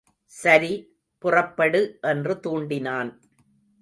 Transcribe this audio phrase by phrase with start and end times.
[0.25, 0.71] சரி,
[1.17, 1.81] புறப்படு
[2.01, 3.11] என்று தூண்டினான்.